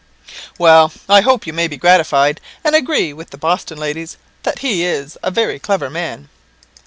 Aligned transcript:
"Well, 0.57 0.91
I 1.07 1.21
hope 1.21 1.45
you 1.45 1.53
may 1.53 1.67
be 1.67 1.77
gratified, 1.77 2.41
and 2.63 2.73
agree 2.75 3.13
with 3.13 3.29
the 3.29 3.37
Boston 3.37 3.77
ladies 3.77 4.17
that 4.41 4.57
he 4.65 4.83
is 4.83 5.15
a 5.21 5.29
very 5.29 5.59
clever 5.59 5.91
man." 5.91 6.27